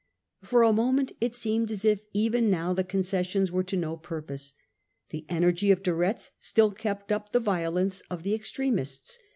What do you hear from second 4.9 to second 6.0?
The energy of De